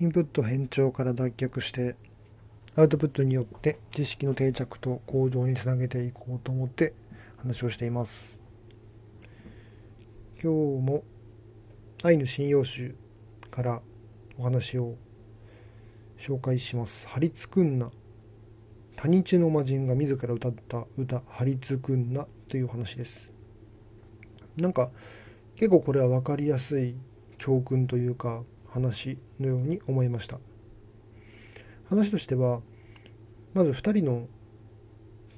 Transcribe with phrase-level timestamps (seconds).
[0.00, 1.96] インプット変調から脱却して
[2.76, 6.94] アウトプットによって知識の定着と向上につなげていこうと思って
[7.38, 8.38] 話をしています。
[10.40, 11.02] 今日も
[12.04, 12.94] アイヌ信用集
[13.50, 13.82] から
[14.38, 14.94] お話を
[16.16, 17.90] 紹介します「ハリツクンナ」
[18.94, 23.32] 他日の魔人が自ら歌った歌「ハリツクンナ」という話です。
[24.56, 24.92] なんか
[25.56, 26.94] 結構これは分かりやすい
[27.36, 28.44] 教訓というか
[28.78, 30.38] 話のように思いました。
[31.88, 32.60] 話としては
[33.54, 34.26] まず2人の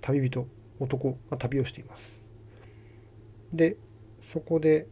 [0.00, 0.46] 旅人
[0.80, 2.20] 男が旅をしています。
[3.52, 3.76] で
[4.20, 4.86] そこで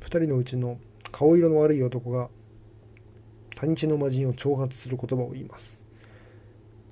[0.00, 0.78] 2人のうちの
[1.10, 2.28] 顔色の悪い男が
[3.56, 5.82] 他日の魔人を挑発する言葉を言います。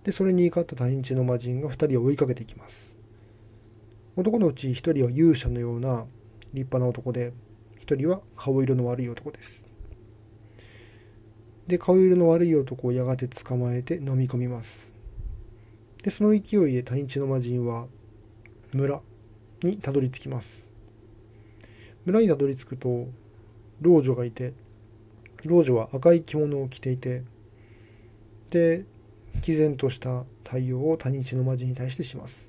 [0.04, 2.94] でそれに怒った他日の魔人が2人を追いかけていきます。
[4.16, 6.06] 男のうち1人は勇者のような
[6.52, 7.32] 立派な男で
[7.86, 9.67] 1人は顔色の悪い男です。
[11.68, 14.90] で顔色の悪い男をやがて捕まえて飲み込みます。
[16.02, 17.86] でその勢いで他日の魔人は
[18.72, 19.00] 村
[19.62, 20.64] にたどり着きます。
[22.06, 23.06] 村にたどり着くと
[23.82, 24.54] 老女がいて
[25.44, 27.22] 老女は赤い着物を着ていて
[28.48, 28.84] で
[29.42, 32.48] 毅然とした対応を他日の魔人に対してします。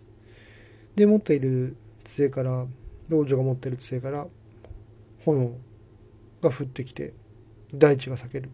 [0.95, 2.65] で持っている杖から
[3.09, 4.27] 老女が持っている杖から
[5.25, 5.51] 炎
[6.41, 7.11] が降ってきて
[7.73, 8.49] 大地が裂ける。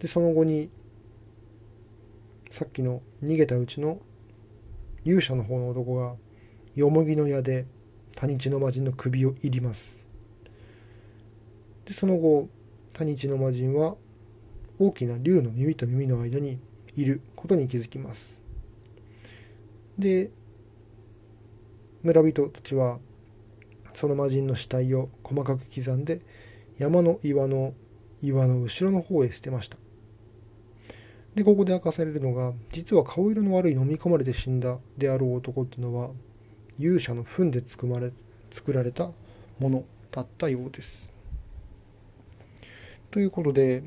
[0.00, 0.70] でその後に
[2.50, 4.00] さっきの逃げたうちの
[5.04, 6.14] 勇者の方の男が
[6.74, 7.66] よもぎの矢で
[8.16, 10.04] 谷地の魔人の首を入ります。
[11.84, 12.48] でその後
[12.92, 13.96] 谷地の魔人は
[14.78, 16.58] 大きな竜の耳と耳の間に
[16.94, 18.40] いることに気づきます。
[19.98, 20.30] で
[22.02, 22.98] 村人たちは
[23.94, 26.20] その魔人の死体を細かく刻んで
[26.78, 27.74] 山の岩の
[28.22, 29.76] 岩の後ろの方へ捨てました。
[31.38, 36.10] でここで明かされるのが実は顔色の悪い飲み込まれて死んだであろう男っていうのは
[36.80, 38.10] 勇者の糞で作まれ
[38.50, 39.12] 作られた
[39.60, 41.12] ものだったようです。
[43.12, 43.84] ということで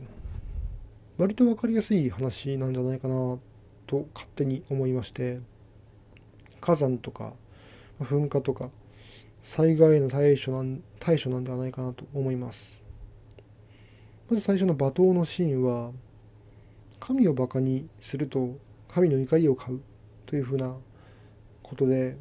[1.17, 3.37] 割と分かりやすい話なんじゃないかな
[3.85, 5.39] と勝手に思いまして
[6.61, 7.33] 火山とか
[7.99, 8.69] 噴火とか
[9.43, 12.79] 災害への対処なん対処なんではないかなと思います。
[14.29, 15.91] まず最初の罵倒のシーンは
[17.01, 18.57] 神をバカにすると
[18.87, 19.81] 神の怒りを買う
[20.27, 20.73] というふうな
[21.63, 22.15] ことで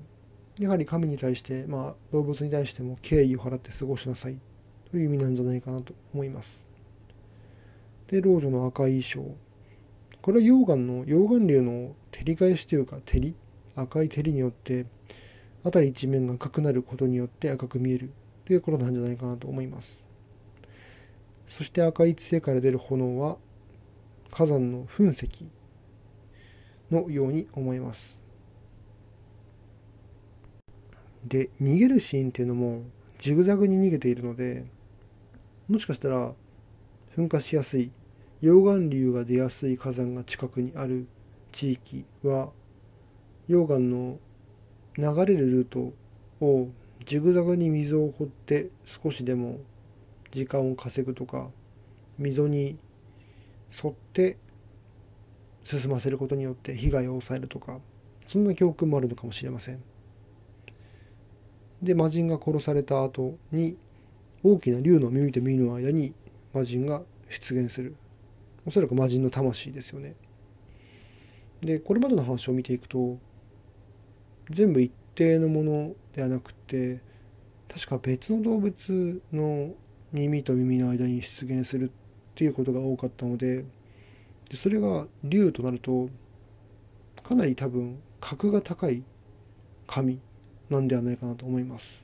[0.58, 4.38] やはり神に対して、まあ、動物に対しても敬意を払って過ごしなさい。
[4.90, 6.66] という意味なんじゃないかなと思います。
[8.08, 9.36] で老女の赤い衣装。
[10.20, 13.34] これは溶岩の溶岩流の照り返しというか照り。
[13.76, 14.84] 赤い照りによって
[15.62, 18.10] 辺り一面が赤くなることによって赤く見える。
[18.44, 20.02] ということなんじゃないかなと思います。
[21.48, 23.36] そして赤い杖から出る炎は
[24.30, 25.46] 火山の噴石
[26.90, 28.20] のように思います。
[31.24, 32.82] で逃げるシーンっていうのも
[33.18, 34.64] ジグザグに逃げているので
[35.68, 36.32] もしかしたら
[37.16, 37.90] 噴火しやすい
[38.42, 41.06] 溶岩流が出やすい火山が近くにある
[41.52, 42.50] 地域は
[43.48, 44.18] 溶岩の
[44.96, 45.92] 流れるルート
[46.44, 46.68] を
[47.04, 49.58] ジグザグに溝を掘って少しでも
[50.32, 51.50] 時間を稼ぐとか
[52.18, 52.78] 溝に
[53.70, 54.38] 沿って
[55.64, 57.78] 進ませることによって被害を抑えるとか
[58.26, 59.82] そんな教訓もあるのかもしれません。
[61.82, 63.76] で魔人が殺された後に
[64.42, 66.14] 大きな竜の耳と耳の間に
[66.52, 67.96] 魔人が出現する。
[68.66, 70.14] おそらく魔人の魂ですよね。
[71.62, 73.18] でこれまでの話を見ていくと
[74.50, 77.00] 全部一定のものではなくて
[77.72, 79.74] 確か別の動物の
[80.12, 82.09] 耳と耳の間に出現するっ
[82.40, 83.66] ていうことが多かったので
[84.48, 86.08] でそれが竜となると
[87.22, 89.02] かなり多分格が高い
[89.86, 90.18] 神
[90.70, 92.02] なんではないかなと思います。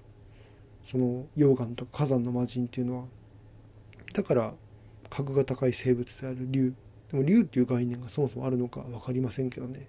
[0.91, 3.05] その溶岩とか火山の魔人っていうのは。
[4.13, 4.53] だから
[5.09, 6.75] 格が高い生物である竜。
[7.11, 9.89] でも竜っていう概念がそもそもあるのか分かりませんけどね、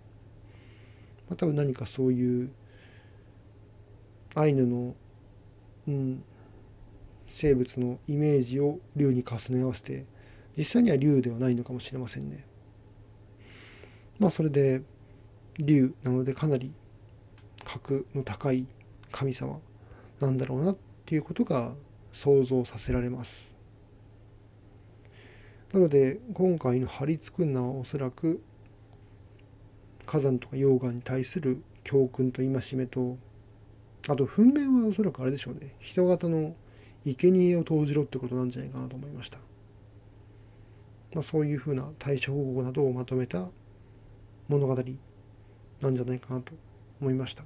[1.27, 2.51] まあ、多分何かそういう
[4.33, 4.95] アイヌの、
[5.87, 6.23] うん、
[7.31, 10.05] 生物のイメージを竜に重ね合わせて
[10.57, 12.45] 実際には竜ではないのかもしれませんね。
[14.19, 14.81] まあそれで
[15.59, 16.73] 竜なのでかなり
[17.63, 18.65] 格の高い
[19.11, 19.59] 神様
[20.19, 21.73] なんだろうなっていうことが
[22.13, 23.53] 想像させられます。
[25.73, 28.41] なので今回の張り付くのはおそらく
[30.05, 33.17] 火山とか溶岩に対する教訓と戒めと
[34.07, 36.55] あと噴面はおそらくあれでしょうね人型の
[37.05, 39.39] 生贄を投じろってことなんじゃないかなと思いました。
[41.17, 43.47] まあ、そういうふうな対処方法などをまとめた
[44.49, 46.53] 物語なんじゃないかなと
[47.01, 47.43] 思いました。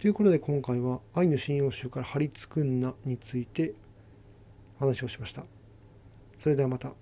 [0.00, 3.72] ということで今回は「愛の信用集から張り付くんな」について
[4.80, 5.44] 話をしました。
[6.38, 6.92] それではまた。